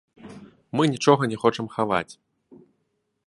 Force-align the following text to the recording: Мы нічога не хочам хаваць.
Мы 0.79 0.83
нічога 0.93 1.29
не 1.33 1.37
хочам 1.45 1.65
хаваць. 1.75 2.11